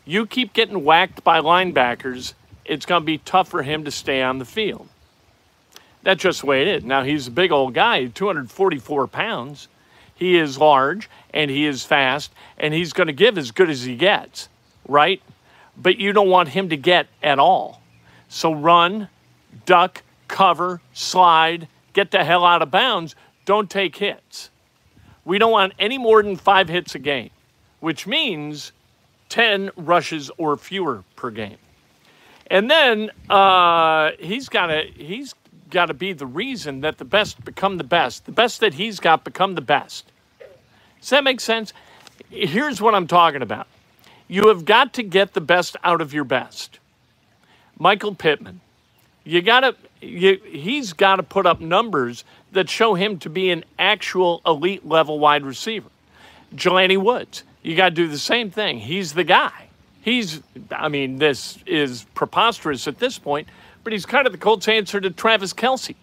You 0.03 0.25
keep 0.25 0.51
getting 0.51 0.83
whacked 0.83 1.23
by 1.23 1.39
linebackers, 1.39 2.33
it's 2.65 2.85
going 2.85 3.03
to 3.03 3.05
be 3.05 3.19
tough 3.19 3.47
for 3.47 3.63
him 3.63 3.85
to 3.85 3.91
stay 3.91 4.21
on 4.21 4.39
the 4.39 4.43
field. 4.43 4.89
That's 6.03 6.21
just 6.21 6.41
the 6.41 6.47
way 6.47 6.61
it 6.61 6.67
is. 6.67 6.83
Now, 6.83 7.03
he's 7.03 7.27
a 7.27 7.31
big 7.31 7.51
old 7.51 7.73
guy, 7.73 8.05
244 8.07 9.07
pounds. 9.07 9.67
He 10.15 10.37
is 10.37 10.57
large 10.57 11.09
and 11.33 11.49
he 11.49 11.65
is 11.65 11.83
fast 11.83 12.31
and 12.57 12.73
he's 12.73 12.93
going 12.93 13.07
to 13.07 13.13
give 13.13 13.37
as 13.37 13.51
good 13.51 13.69
as 13.69 13.83
he 13.83 13.95
gets, 13.95 14.49
right? 14.87 15.21
But 15.75 15.97
you 15.97 16.13
don't 16.13 16.29
want 16.29 16.49
him 16.49 16.69
to 16.69 16.77
get 16.77 17.07
at 17.23 17.39
all. 17.39 17.81
So 18.29 18.53
run, 18.53 19.09
duck, 19.65 20.03
cover, 20.27 20.79
slide, 20.93 21.67
get 21.93 22.11
the 22.11 22.23
hell 22.23 22.45
out 22.45 22.61
of 22.61 22.71
bounds. 22.71 23.15
Don't 23.45 23.69
take 23.69 23.95
hits. 23.95 24.51
We 25.25 25.37
don't 25.37 25.51
want 25.51 25.73
any 25.79 25.97
more 25.97 26.21
than 26.21 26.35
five 26.35 26.69
hits 26.69 26.95
a 26.95 26.99
game, 26.99 27.31
which 27.79 28.07
means 28.07 28.71
10 29.29 29.71
rushes 29.75 30.29
or 30.37 30.57
fewer 30.57 31.03
per 31.15 31.31
game. 31.31 31.57
And 32.47 32.69
then 32.69 33.11
uh, 33.29 34.11
he's 34.19 34.49
got 34.49 34.67
to 34.67 34.83
he's 34.95 35.33
got 35.71 35.87
to 35.87 35.93
be 35.93 36.13
the 36.13 36.25
reason 36.25 36.81
that 36.81 36.97
the 36.99 37.05
best 37.05 37.43
become 37.43 37.77
the 37.77 37.83
best. 37.83 38.25
The 38.25 38.31
best 38.31 38.59
that 38.59 38.75
he's 38.75 38.99
got 38.99 39.23
become 39.23 39.55
the 39.55 39.61
best. 39.61 40.11
Does 40.99 41.09
that 41.09 41.23
make 41.23 41.39
sense? 41.39 41.73
Here's 42.29 42.81
what 42.81 42.93
I'm 42.93 43.07
talking 43.07 43.41
about. 43.41 43.67
You 44.27 44.47
have 44.49 44.65
got 44.65 44.93
to 44.93 45.03
get 45.03 45.33
the 45.33 45.41
best 45.41 45.75
out 45.83 45.99
of 46.01 46.13
your 46.13 46.23
best. 46.23 46.79
Michael 47.77 48.13
Pittman, 48.13 48.61
you 49.23 49.41
got 49.41 49.61
to 49.61 49.75
you, 50.01 50.39
he's 50.45 50.93
got 50.93 51.17
to 51.17 51.23
put 51.23 51.45
up 51.45 51.59
numbers 51.59 52.23
that 52.51 52.69
show 52.69 52.95
him 52.95 53.19
to 53.19 53.29
be 53.29 53.51
an 53.51 53.63
actual 53.77 54.41
elite 54.45 54.85
level 54.85 55.19
wide 55.19 55.43
receiver. 55.43 55.89
Jelani 56.55 56.97
Woods, 56.97 57.43
you 57.61 57.75
got 57.75 57.89
to 57.89 57.95
do 57.95 58.07
the 58.07 58.17
same 58.17 58.51
thing. 58.51 58.79
He's 58.79 59.13
the 59.13 59.23
guy. 59.23 59.67
He's, 60.01 60.41
I 60.71 60.89
mean, 60.89 61.17
this 61.17 61.59
is 61.67 62.05
preposterous 62.15 62.87
at 62.87 62.99
this 62.99 63.19
point, 63.19 63.47
but 63.83 63.93
he's 63.93 64.05
kind 64.05 64.25
of 64.25 64.33
the 64.33 64.39
Colts' 64.39 64.67
answer 64.67 64.99
to 65.01 65.09
Travis 65.09 65.53
Kelce. 65.53 65.95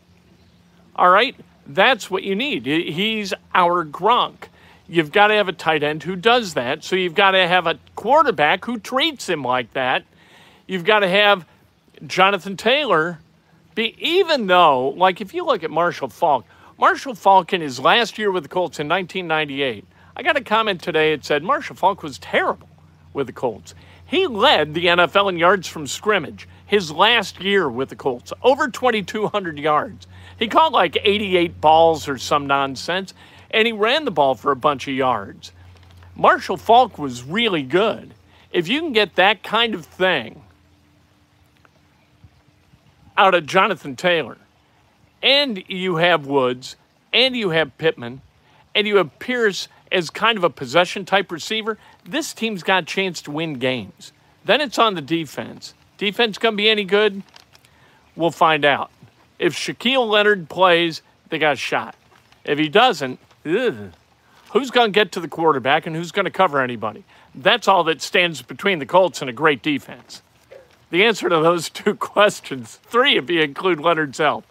All 0.96 1.10
right? 1.10 1.36
That's 1.66 2.10
what 2.10 2.22
you 2.22 2.34
need. 2.34 2.66
He's 2.66 3.34
our 3.54 3.84
Gronk. 3.84 4.48
You've 4.88 5.12
got 5.12 5.28
to 5.28 5.34
have 5.34 5.48
a 5.48 5.52
tight 5.52 5.82
end 5.82 6.02
who 6.02 6.16
does 6.16 6.54
that. 6.54 6.82
So 6.82 6.96
you've 6.96 7.14
got 7.14 7.32
to 7.32 7.46
have 7.46 7.66
a 7.66 7.78
quarterback 7.94 8.64
who 8.64 8.78
treats 8.78 9.28
him 9.28 9.42
like 9.44 9.72
that. 9.74 10.04
You've 10.66 10.84
got 10.84 11.00
to 11.00 11.08
have 11.08 11.46
Jonathan 12.06 12.56
Taylor 12.56 13.18
be, 13.74 13.94
even 13.98 14.46
though, 14.46 14.88
like 14.90 15.20
if 15.20 15.34
you 15.34 15.44
look 15.44 15.62
at 15.62 15.70
Marshall 15.70 16.08
Faulk, 16.08 16.46
Marshall 16.78 17.14
Faulk 17.14 17.52
in 17.52 17.60
his 17.60 17.78
last 17.78 18.18
year 18.18 18.32
with 18.32 18.44
the 18.44 18.48
Colts 18.48 18.80
in 18.80 18.88
1998, 18.88 19.84
I 20.16 20.22
got 20.22 20.36
a 20.36 20.40
comment 20.40 20.80
today 20.82 21.14
that 21.14 21.24
said 21.24 21.42
Marshall 21.42 21.76
Faulk 21.76 22.02
was 22.02 22.18
terrible 22.18 22.68
with 23.12 23.26
the 23.26 23.32
Colts. 23.32 23.74
He 24.06 24.26
led 24.26 24.74
the 24.74 24.86
NFL 24.86 25.28
in 25.28 25.38
yards 25.38 25.68
from 25.68 25.86
scrimmage 25.86 26.48
his 26.68 26.92
last 26.92 27.40
year 27.40 27.68
with 27.68 27.88
the 27.88 27.96
Colts, 27.96 28.32
over 28.42 28.68
2,200 28.68 29.58
yards. 29.58 30.06
He 30.38 30.48
caught 30.48 30.70
like 30.70 30.98
88 31.02 31.60
balls 31.62 32.06
or 32.06 32.18
some 32.18 32.46
nonsense, 32.46 33.14
and 33.50 33.66
he 33.66 33.72
ran 33.72 34.04
the 34.04 34.10
ball 34.10 34.34
for 34.34 34.52
a 34.52 34.56
bunch 34.56 34.86
of 34.86 34.94
yards. 34.94 35.50
Marshall 36.14 36.58
Faulk 36.58 36.98
was 36.98 37.24
really 37.24 37.62
good. 37.62 38.12
If 38.52 38.68
you 38.68 38.80
can 38.80 38.92
get 38.92 39.16
that 39.16 39.42
kind 39.42 39.74
of 39.74 39.86
thing 39.86 40.42
out 43.16 43.34
of 43.34 43.46
Jonathan 43.46 43.96
Taylor, 43.96 44.36
and 45.22 45.64
you 45.68 45.96
have 45.96 46.26
Woods, 46.26 46.76
and 47.14 47.34
you 47.34 47.48
have 47.48 47.76
Pittman, 47.78 48.20
and 48.74 48.86
you 48.86 48.96
have 48.96 49.18
Pierce 49.18 49.68
as 49.90 50.10
kind 50.10 50.36
of 50.36 50.44
a 50.44 50.50
possession 50.50 51.06
type 51.06 51.32
receiver, 51.32 51.78
this 52.04 52.34
team's 52.34 52.62
got 52.62 52.82
a 52.82 52.86
chance 52.86 53.22
to 53.22 53.30
win 53.30 53.54
games. 53.54 54.12
Then 54.44 54.60
it's 54.60 54.78
on 54.78 54.94
the 54.94 55.00
defense. 55.00 55.72
Defense 55.98 56.38
going 56.38 56.54
to 56.54 56.56
be 56.56 56.68
any 56.68 56.84
good? 56.84 57.22
We'll 58.16 58.30
find 58.30 58.64
out. 58.64 58.90
If 59.38 59.54
Shaquille 59.54 60.08
Leonard 60.08 60.48
plays, 60.48 61.02
they 61.28 61.38
got 61.38 61.54
a 61.54 61.56
shot. 61.56 61.94
If 62.44 62.58
he 62.58 62.68
doesn't, 62.68 63.18
ugh, 63.44 63.92
who's 64.52 64.70
going 64.70 64.92
to 64.92 64.98
get 64.98 65.12
to 65.12 65.20
the 65.20 65.28
quarterback 65.28 65.86
and 65.86 65.94
who's 65.94 66.12
going 66.12 66.24
to 66.24 66.30
cover 66.30 66.60
anybody? 66.62 67.04
That's 67.34 67.68
all 67.68 67.84
that 67.84 68.00
stands 68.00 68.42
between 68.42 68.78
the 68.78 68.86
Colts 68.86 69.20
and 69.20 69.28
a 69.28 69.32
great 69.32 69.62
defense. 69.62 70.22
The 70.90 71.04
answer 71.04 71.28
to 71.28 71.36
those 71.36 71.68
two 71.70 71.94
questions, 71.94 72.76
three 72.84 73.16
if 73.16 73.28
you 73.28 73.42
include 73.42 73.80
Leonard's 73.80 74.18
help. 74.18 74.44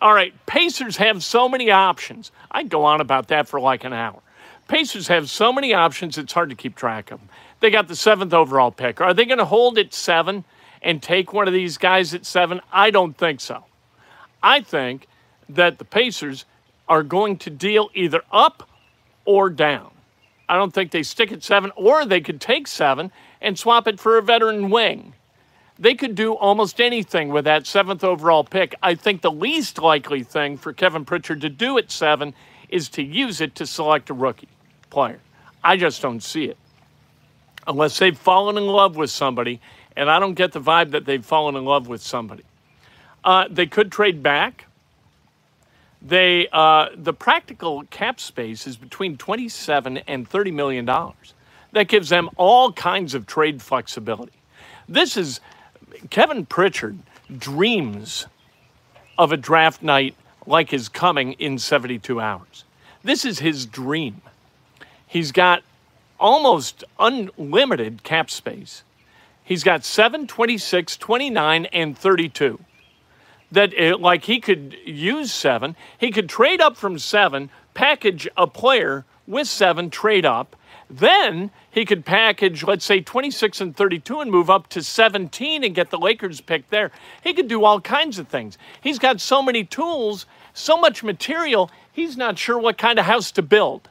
All 0.00 0.14
right, 0.14 0.32
Pacers 0.46 0.96
have 0.98 1.24
so 1.24 1.48
many 1.48 1.72
options. 1.72 2.30
I'd 2.52 2.68
go 2.68 2.84
on 2.84 3.00
about 3.00 3.28
that 3.28 3.48
for 3.48 3.58
like 3.58 3.84
an 3.84 3.92
hour. 3.92 4.20
Pacers 4.68 5.08
have 5.08 5.28
so 5.28 5.52
many 5.52 5.74
options, 5.74 6.18
it's 6.18 6.32
hard 6.32 6.50
to 6.50 6.54
keep 6.54 6.76
track 6.76 7.10
of 7.10 7.18
them. 7.18 7.28
They 7.60 7.70
got 7.70 7.88
the 7.88 7.96
seventh 7.96 8.32
overall 8.32 8.70
pick. 8.70 9.00
Are 9.00 9.12
they 9.12 9.24
going 9.24 9.38
to 9.38 9.44
hold 9.44 9.78
at 9.78 9.92
seven 9.92 10.44
and 10.82 11.02
take 11.02 11.32
one 11.32 11.48
of 11.48 11.54
these 11.54 11.78
guys 11.78 12.14
at 12.14 12.26
seven? 12.26 12.60
I 12.72 12.90
don't 12.90 13.16
think 13.16 13.40
so. 13.40 13.64
I 14.42 14.60
think 14.60 15.06
that 15.48 15.78
the 15.78 15.84
Pacers 15.84 16.44
are 16.88 17.02
going 17.02 17.36
to 17.38 17.50
deal 17.50 17.90
either 17.94 18.22
up 18.32 18.68
or 19.24 19.50
down. 19.50 19.90
I 20.48 20.56
don't 20.56 20.72
think 20.72 20.90
they 20.90 21.02
stick 21.02 21.30
at 21.32 21.42
seven, 21.42 21.70
or 21.76 22.06
they 22.06 22.20
could 22.20 22.40
take 22.40 22.66
seven 22.66 23.12
and 23.40 23.58
swap 23.58 23.86
it 23.86 24.00
for 24.00 24.16
a 24.16 24.22
veteran 24.22 24.70
wing. 24.70 25.12
They 25.78 25.94
could 25.94 26.14
do 26.14 26.32
almost 26.32 26.80
anything 26.80 27.28
with 27.28 27.44
that 27.44 27.66
seventh 27.66 28.02
overall 28.02 28.42
pick. 28.42 28.74
I 28.82 28.94
think 28.94 29.20
the 29.20 29.30
least 29.30 29.78
likely 29.78 30.22
thing 30.22 30.56
for 30.56 30.72
Kevin 30.72 31.04
Pritchard 31.04 31.42
to 31.42 31.48
do 31.48 31.78
at 31.78 31.90
seven 31.90 32.34
is 32.68 32.88
to 32.90 33.02
use 33.02 33.40
it 33.40 33.54
to 33.56 33.66
select 33.66 34.10
a 34.10 34.14
rookie 34.14 34.48
player. 34.90 35.20
I 35.62 35.76
just 35.76 36.02
don't 36.02 36.22
see 36.22 36.46
it. 36.46 36.56
Unless 37.66 37.98
they've 37.98 38.16
fallen 38.16 38.56
in 38.56 38.66
love 38.66 38.96
with 38.96 39.10
somebody, 39.10 39.60
and 39.98 40.08
I 40.08 40.20
don't 40.20 40.34
get 40.34 40.52
the 40.52 40.60
vibe 40.60 40.92
that 40.92 41.04
they've 41.04 41.24
fallen 41.24 41.56
in 41.56 41.64
love 41.64 41.88
with 41.88 42.00
somebody. 42.00 42.44
Uh, 43.24 43.46
they 43.50 43.66
could 43.66 43.90
trade 43.90 44.22
back. 44.22 44.66
They 46.00 46.48
uh, 46.52 46.90
the 46.94 47.12
practical 47.12 47.82
cap 47.90 48.20
space 48.20 48.66
is 48.66 48.76
between 48.76 49.16
27 49.16 49.98
and 49.98 50.28
30 50.28 50.50
million 50.52 50.84
dollars. 50.84 51.34
That 51.72 51.88
gives 51.88 52.08
them 52.08 52.30
all 52.36 52.72
kinds 52.72 53.14
of 53.14 53.26
trade 53.26 53.60
flexibility. 53.60 54.32
This 54.88 55.16
is 55.16 55.40
Kevin 56.10 56.46
Pritchard 56.46 56.98
dreams 57.36 58.26
of 59.18 59.32
a 59.32 59.36
draft 59.36 59.82
night 59.82 60.14
like 60.46 60.72
is 60.72 60.88
coming 60.88 61.32
in 61.32 61.58
72 61.58 62.20
hours. 62.20 62.64
This 63.02 63.24
is 63.24 63.40
his 63.40 63.66
dream. 63.66 64.22
He's 65.06 65.32
got 65.32 65.62
almost 66.20 66.84
unlimited 66.98 68.04
cap 68.04 68.30
space. 68.30 68.84
He's 69.48 69.64
got 69.64 69.82
7, 69.82 70.26
26, 70.26 70.98
29, 70.98 71.64
and 71.72 71.96
32. 71.96 72.60
That, 73.50 73.72
it, 73.72 73.94
uh, 73.94 73.96
like, 73.96 74.24
he 74.24 74.40
could 74.40 74.76
use 74.84 75.32
seven. 75.32 75.74
He 75.96 76.10
could 76.10 76.28
trade 76.28 76.60
up 76.60 76.76
from 76.76 76.98
seven, 76.98 77.48
package 77.72 78.28
a 78.36 78.46
player 78.46 79.06
with 79.26 79.48
seven, 79.48 79.88
trade 79.88 80.26
up. 80.26 80.54
Then 80.90 81.50
he 81.70 81.86
could 81.86 82.04
package, 82.04 82.62
let's 82.62 82.84
say, 82.84 83.00
26 83.00 83.62
and 83.62 83.74
32 83.74 84.20
and 84.20 84.30
move 84.30 84.50
up 84.50 84.68
to 84.68 84.82
17 84.82 85.64
and 85.64 85.74
get 85.74 85.88
the 85.88 85.98
Lakers 85.98 86.42
pick 86.42 86.68
there. 86.68 86.90
He 87.24 87.32
could 87.32 87.48
do 87.48 87.64
all 87.64 87.80
kinds 87.80 88.18
of 88.18 88.28
things. 88.28 88.58
He's 88.82 88.98
got 88.98 89.18
so 89.18 89.42
many 89.42 89.64
tools, 89.64 90.26
so 90.52 90.76
much 90.76 91.02
material, 91.02 91.70
he's 91.90 92.18
not 92.18 92.38
sure 92.38 92.58
what 92.58 92.76
kind 92.76 92.98
of 92.98 93.06
house 93.06 93.30
to 93.32 93.40
build. 93.40 93.88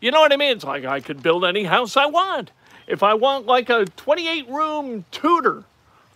You 0.00 0.10
know 0.10 0.18
what 0.18 0.32
I 0.32 0.36
mean? 0.36 0.56
It's 0.56 0.64
like 0.64 0.84
I 0.84 0.98
could 0.98 1.22
build 1.22 1.44
any 1.44 1.62
house 1.62 1.96
I 1.96 2.06
want. 2.06 2.50
If 2.88 3.02
I 3.02 3.14
want 3.14 3.44
like 3.44 3.68
a 3.68 3.84
28 3.84 4.48
room 4.48 5.04
Tudor, 5.10 5.64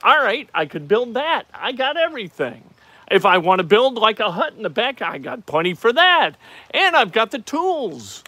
all 0.02 0.17
right, 0.17 0.49
I 0.55 0.64
could 0.64 0.88
build 0.88 1.14
that. 1.14 1.45
I 1.52 1.73
got 1.73 1.99
everything. 1.99 2.64
If 3.11 3.26
I 3.26 3.38
want 3.38 3.59
to 3.59 3.64
build 3.64 3.97
like 3.97 4.21
a 4.21 4.31
hut 4.31 4.55
in 4.57 4.62
the 4.62 4.71
back, 4.71 5.02
I 5.02 5.19
got 5.19 5.45
plenty 5.45 5.75
for 5.75 5.93
that. 5.93 6.33
And 6.71 6.97
I've 6.97 7.12
got 7.12 7.31
the 7.31 7.38
tools. 7.38 8.25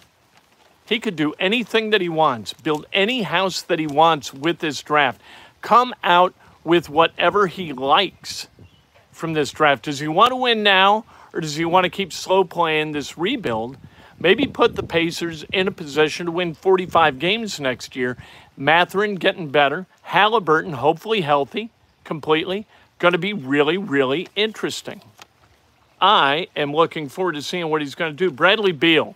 He 0.85 0.99
could 0.99 1.15
do 1.15 1.33
anything 1.39 1.89
that 1.89 2.01
he 2.01 2.09
wants, 2.09 2.53
build 2.53 2.85
any 2.93 3.23
house 3.23 3.63
that 3.63 3.79
he 3.79 3.87
wants 3.87 4.31
with 4.31 4.59
this 4.59 4.83
draft, 4.83 5.19
come 5.63 5.95
out 6.03 6.35
with 6.63 6.87
whatever 6.87 7.47
he 7.47 7.73
likes 7.73 8.47
from 9.11 9.33
this 9.33 9.49
draft. 9.49 9.85
Does 9.85 9.99
he 9.99 10.07
want 10.07 10.29
to 10.29 10.35
win 10.35 10.61
now, 10.61 11.05
or 11.33 11.41
does 11.41 11.55
he 11.55 11.65
want 11.65 11.85
to 11.85 11.89
keep 11.89 12.13
slow 12.13 12.43
playing 12.43 12.91
this 12.91 13.17
rebuild? 13.17 13.77
Maybe 14.19 14.47
put 14.47 14.75
the 14.75 14.83
Pacers 14.83 15.43
in 15.51 15.67
a 15.67 15.71
position 15.71 16.25
to 16.25 16.31
win 16.31 16.53
45 16.53 17.19
games 17.19 17.59
next 17.59 17.95
year. 17.95 18.17
Mathurin 18.57 19.15
getting 19.15 19.49
better, 19.49 19.85
Halliburton 20.03 20.73
hopefully 20.73 21.21
healthy 21.21 21.71
completely. 22.03 22.65
Going 22.99 23.11
to 23.11 23.17
be 23.17 23.33
really, 23.33 23.77
really 23.77 24.27
interesting. 24.35 25.01
I 25.99 26.47
am 26.55 26.73
looking 26.73 27.09
forward 27.09 27.35
to 27.35 27.41
seeing 27.41 27.69
what 27.69 27.81
he's 27.81 27.95
going 27.95 28.11
to 28.11 28.15
do. 28.15 28.31
Bradley 28.31 28.71
Beal 28.71 29.15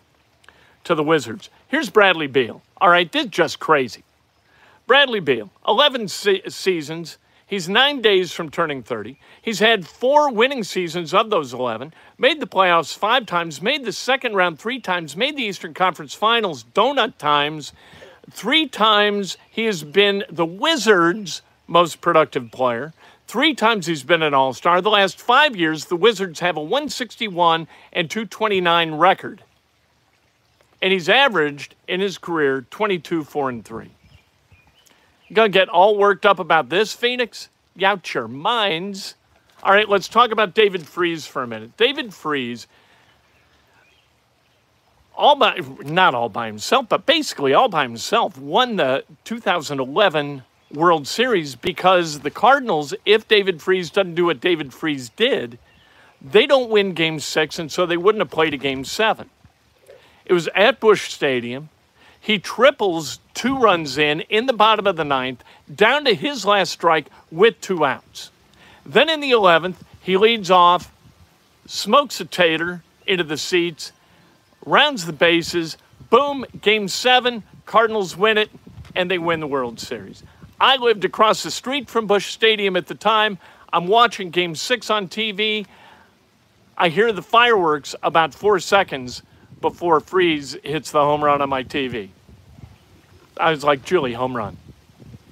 to 0.83 0.95
the 0.95 1.03
Wizards. 1.03 1.49
Here's 1.67 1.89
Bradley 1.89 2.27
Beal. 2.27 2.61
All 2.81 2.89
right, 2.89 3.09
this 3.11 3.25
is 3.25 3.31
just 3.31 3.59
crazy. 3.59 4.03
Bradley 4.87 5.19
Beal, 5.19 5.51
11 5.67 6.07
se- 6.07 6.49
seasons, 6.49 7.17
He's 7.49 7.67
nine 7.67 8.03
days 8.03 8.31
from 8.31 8.51
turning 8.51 8.83
30. 8.83 9.17
He's 9.41 9.57
had 9.57 9.87
four 9.87 10.31
winning 10.31 10.63
seasons 10.63 11.15
of 11.15 11.31
those 11.31 11.51
11, 11.51 11.95
made 12.15 12.39
the 12.39 12.45
playoffs 12.45 12.95
five 12.95 13.25
times, 13.25 13.59
made 13.59 13.85
the 13.85 13.91
second 13.91 14.35
round 14.35 14.59
three 14.59 14.79
times, 14.79 15.17
made 15.17 15.35
the 15.35 15.45
Eastern 15.45 15.73
Conference 15.73 16.13
Finals 16.13 16.63
donut 16.75 17.17
times. 17.17 17.73
Three 18.29 18.67
times 18.67 19.35
he 19.49 19.65
has 19.65 19.83
been 19.83 20.25
the 20.29 20.45
Wizards' 20.45 21.41
most 21.65 22.01
productive 22.01 22.51
player. 22.51 22.93
Three 23.27 23.55
times 23.55 23.87
he's 23.87 24.03
been 24.03 24.21
an 24.21 24.35
All 24.35 24.53
Star. 24.53 24.79
The 24.79 24.91
last 24.91 25.19
five 25.19 25.55
years, 25.55 25.85
the 25.85 25.95
Wizards 25.95 26.41
have 26.41 26.55
a 26.55 26.61
161 26.61 27.67
and 27.91 28.11
229 28.11 28.93
record. 28.93 29.43
And 30.83 30.93
he's 30.93 31.09
averaged 31.09 31.73
in 31.87 31.99
his 31.99 32.19
career 32.19 32.67
22, 32.69 33.23
4, 33.23 33.49
and 33.49 33.65
3. 33.65 33.89
You 35.29 35.35
gonna 35.35 35.49
get 35.49 35.69
all 35.69 35.95
worked 35.95 36.25
up 36.25 36.39
about 36.39 36.69
this, 36.69 36.93
Phoenix? 36.93 37.49
You 37.75 37.87
out 37.87 38.13
your 38.13 38.27
minds. 38.27 39.15
All 39.61 39.71
right, 39.71 39.87
let's 39.87 40.07
talk 40.07 40.31
about 40.31 40.55
David 40.55 40.87
Freese 40.87 41.27
for 41.27 41.43
a 41.43 41.47
minute. 41.47 41.77
David 41.77 42.13
Freese, 42.13 42.65
all 45.15 45.35
by 45.35 45.59
not 45.83 46.15
all 46.15 46.29
by 46.29 46.47
himself, 46.47 46.89
but 46.89 47.05
basically 47.05 47.53
all 47.53 47.69
by 47.69 47.83
himself, 47.83 48.37
won 48.37 48.77
the 48.77 49.03
2011 49.23 50.43
World 50.73 51.07
Series 51.07 51.55
because 51.55 52.19
the 52.19 52.31
Cardinals, 52.31 52.93
if 53.05 53.27
David 53.27 53.61
Freese 53.61 53.89
doesn't 53.89 54.15
do 54.15 54.25
what 54.25 54.39
David 54.39 54.73
Freese 54.73 55.09
did, 55.09 55.59
they 56.21 56.47
don't 56.47 56.69
win 56.69 56.93
game 56.93 57.19
six, 57.19 57.59
and 57.59 57.71
so 57.71 57.85
they 57.85 57.97
wouldn't 57.97 58.21
have 58.21 58.31
played 58.31 58.53
a 58.53 58.57
game 58.57 58.83
seven. 58.83 59.29
It 60.25 60.33
was 60.33 60.47
at 60.55 60.79
Busch 60.79 61.11
Stadium. 61.11 61.69
He 62.19 62.39
triples 62.39 63.19
two 63.33 63.57
runs 63.57 63.97
in 63.97 64.21
in 64.21 64.45
the 64.45 64.53
bottom 64.53 64.85
of 64.87 64.95
the 64.95 65.05
ninth, 65.05 65.43
down 65.73 66.05
to 66.05 66.13
his 66.13 66.45
last 66.45 66.71
strike 66.71 67.07
with 67.31 67.59
two 67.61 67.85
outs. 67.85 68.31
Then 68.85 69.09
in 69.09 69.19
the 69.19 69.31
11th, 69.31 69.75
he 70.01 70.17
leads 70.17 70.51
off, 70.51 70.91
smokes 71.65 72.19
a 72.19 72.25
tater 72.25 72.83
into 73.05 73.23
the 73.23 73.37
seats, 73.37 73.91
rounds 74.65 75.05
the 75.05 75.13
bases, 75.13 75.77
boom, 76.09 76.45
game 76.61 76.87
seven, 76.87 77.43
Cardinals 77.65 78.17
win 78.17 78.37
it, 78.37 78.49
and 78.95 79.09
they 79.09 79.19
win 79.19 79.39
the 79.39 79.47
World 79.47 79.79
Series. 79.79 80.23
I 80.59 80.75
lived 80.77 81.05
across 81.05 81.43
the 81.43 81.51
street 81.51 81.89
from 81.89 82.07
Busch 82.07 82.33
Stadium 82.33 82.75
at 82.75 82.87
the 82.87 82.95
time. 82.95 83.37
I'm 83.71 83.87
watching 83.87 84.31
game 84.31 84.55
six 84.55 84.89
on 84.89 85.07
TV. 85.07 85.65
I 86.77 86.89
hear 86.89 87.11
the 87.13 87.21
fireworks 87.21 87.95
about 88.01 88.33
four 88.33 88.59
seconds 88.59 89.21
before 89.61 89.99
Freese 89.99 90.55
hits 90.63 90.91
the 90.91 91.01
home 91.01 91.23
run 91.23 91.41
on 91.41 91.49
my 91.49 91.63
TV. 91.63 92.09
I 93.37 93.51
was 93.51 93.63
like, 93.63 93.83
Julie, 93.85 94.13
home 94.13 94.35
run. 94.35 94.57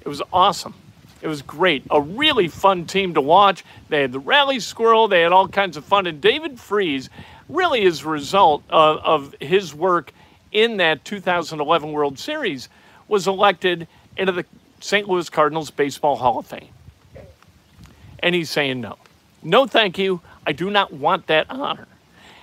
It 0.00 0.08
was 0.08 0.22
awesome. 0.32 0.74
It 1.20 1.28
was 1.28 1.42
great. 1.42 1.84
A 1.90 2.00
really 2.00 2.48
fun 2.48 2.86
team 2.86 3.14
to 3.14 3.20
watch. 3.20 3.64
They 3.88 4.02
had 4.02 4.12
the 4.12 4.20
rally 4.20 4.60
squirrel, 4.60 5.08
they 5.08 5.22
had 5.22 5.32
all 5.32 5.48
kinds 5.48 5.76
of 5.76 5.84
fun. 5.84 6.06
And 6.06 6.20
David 6.20 6.58
Freese 6.60 7.08
really 7.48 7.82
is 7.82 8.02
a 8.02 8.08
result 8.08 8.62
of, 8.70 8.98
of 8.98 9.34
his 9.40 9.74
work 9.74 10.12
in 10.52 10.78
that 10.78 11.04
2011 11.04 11.92
World 11.92 12.18
Series 12.18 12.68
was 13.08 13.26
elected 13.26 13.88
into 14.16 14.32
the 14.32 14.44
St. 14.80 15.08
Louis 15.08 15.28
Cardinals 15.28 15.70
Baseball 15.70 16.16
Hall 16.16 16.38
of 16.38 16.46
Fame. 16.46 16.68
And 18.20 18.34
he's 18.34 18.50
saying 18.50 18.80
no. 18.80 18.96
No, 19.42 19.66
thank 19.66 19.98
you. 19.98 20.20
I 20.46 20.52
do 20.52 20.70
not 20.70 20.92
want 20.92 21.26
that 21.26 21.46
honor. 21.50 21.86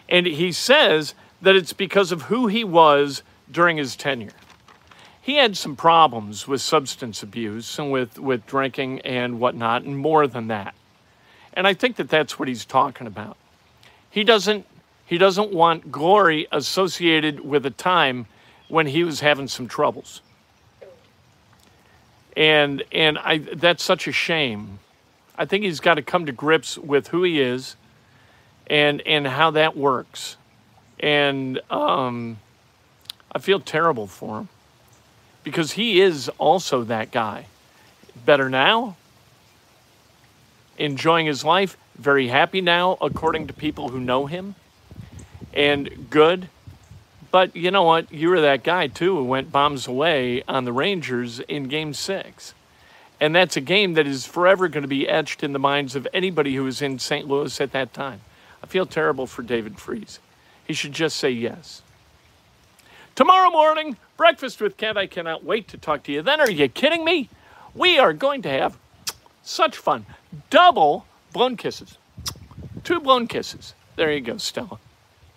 And 0.07 0.25
he 0.25 0.51
says 0.51 1.13
that 1.45 1.55
it's 1.55 1.73
because 1.73 2.11
of 2.11 2.23
who 2.23 2.47
he 2.47 2.63
was 2.63 3.23
during 3.49 3.77
his 3.77 3.95
tenure. 3.95 4.31
He 5.21 5.35
had 5.35 5.57
some 5.57 5.75
problems 5.75 6.47
with 6.47 6.61
substance 6.61 7.23
abuse 7.23 7.79
and 7.79 7.91
with, 7.91 8.19
with 8.19 8.45
drinking 8.45 9.01
and 9.01 9.39
whatnot, 9.39 9.83
and 9.83 9.97
more 9.97 10.27
than 10.27 10.47
that. 10.47 10.75
And 11.53 11.65
I 11.65 11.73
think 11.73 11.95
that 11.95 12.09
that's 12.09 12.37
what 12.37 12.47
he's 12.47 12.65
talking 12.65 13.07
about. 13.07 13.37
He 14.09 14.23
doesn't, 14.23 14.65
he 15.05 15.17
doesn't 15.17 15.51
want 15.51 15.91
glory 15.91 16.47
associated 16.51 17.39
with 17.39 17.65
a 17.65 17.71
time 17.71 18.27
when 18.67 18.87
he 18.87 19.03
was 19.03 19.19
having 19.21 19.47
some 19.47 19.67
troubles 19.67 20.21
and 22.35 22.83
and 22.91 23.17
I 23.17 23.37
that's 23.37 23.83
such 23.83 24.07
a 24.07 24.11
shame. 24.11 24.79
I 25.37 25.45
think 25.45 25.63
he's 25.63 25.79
got 25.79 25.95
to 25.95 26.01
come 26.01 26.25
to 26.25 26.31
grips 26.31 26.77
with 26.77 27.09
who 27.09 27.23
he 27.23 27.41
is, 27.41 27.75
and 28.67 29.01
and 29.01 29.27
how 29.27 29.51
that 29.51 29.77
works, 29.77 30.37
and 30.99 31.59
um, 31.69 32.37
I 33.31 33.39
feel 33.39 33.59
terrible 33.59 34.07
for 34.07 34.39
him 34.39 34.49
because 35.43 35.73
he 35.73 36.01
is 36.01 36.29
also 36.37 36.83
that 36.83 37.11
guy. 37.11 37.47
Better 38.25 38.49
now, 38.49 38.95
enjoying 40.77 41.25
his 41.25 41.43
life, 41.43 41.77
very 41.97 42.27
happy 42.27 42.61
now, 42.61 42.97
according 43.01 43.47
to 43.47 43.53
people 43.53 43.89
who 43.89 43.99
know 43.99 44.25
him, 44.25 44.55
and 45.53 46.09
good 46.09 46.49
but 47.35 47.53
you 47.53 47.69
know 47.69 47.83
what? 47.83 48.13
You 48.13 48.29
were 48.29 48.39
that 48.39 48.63
guy 48.63 48.87
too 48.87 49.17
who 49.17 49.25
went 49.25 49.51
bombs 49.51 49.87
away 49.87 50.41
on 50.47 50.63
the 50.63 50.71
Rangers 50.71 51.41
in 51.41 51.65
game 51.65 51.93
six. 51.93 52.53
And 53.19 53.35
that's 53.35 53.57
a 53.57 53.61
game 53.61 53.95
that 53.95 54.07
is 54.07 54.25
forever 54.25 54.69
going 54.69 54.83
to 54.83 54.87
be 54.87 55.05
etched 55.05 55.43
in 55.43 55.51
the 55.51 55.59
minds 55.59 55.97
of 55.97 56.07
anybody 56.13 56.55
who 56.55 56.63
was 56.63 56.81
in 56.81 56.97
St. 56.97 57.27
Louis 57.27 57.59
at 57.59 57.73
that 57.73 57.93
time. 57.93 58.21
I 58.63 58.67
feel 58.67 58.85
terrible 58.85 59.27
for 59.27 59.41
David 59.41 59.79
Freese. 59.79 60.19
He 60.65 60.73
should 60.73 60.93
just 60.93 61.17
say 61.17 61.29
yes. 61.29 61.81
Tomorrow 63.15 63.49
morning, 63.49 63.97
breakfast 64.17 64.59
with 64.59 64.77
Kev. 64.77 64.97
I 64.97 65.07
cannot 65.07 65.43
wait 65.43 65.67
to 65.69 65.77
talk 65.77 66.03
to 66.03 66.11
you 66.11 66.21
then. 66.21 66.41
Are 66.41 66.49
you 66.49 66.67
kidding 66.67 67.05
me? 67.05 67.29
We 67.73 67.97
are 67.97 68.13
going 68.13 68.41
to 68.43 68.49
have 68.49 68.77
such 69.43 69.77
fun. 69.77 70.05
Double 70.49 71.05
blown 71.31 71.55
kisses. 71.55 71.97
Two 72.83 72.99
blown 72.99 73.27
kisses. 73.27 73.73
There 73.95 74.11
you 74.11 74.21
go, 74.21 74.37
Stella. 74.37 74.79